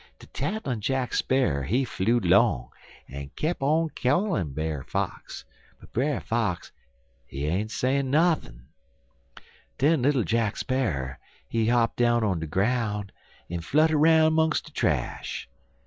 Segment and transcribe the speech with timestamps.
[0.17, 2.69] De tattlin' Jack Sparrer he flew'd 'long,
[3.07, 5.45] en keep on callin' Brer Fox,
[5.79, 6.71] but Brer Fox,
[7.27, 8.65] he ain't sayin' nuthin'.
[9.77, 13.11] Den little Jack Sparrer, he hop down on de groun'
[13.47, 15.47] en flutter 'roun' 'mongst de trash.